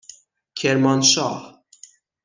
[0.55, 1.63] کرمانشاه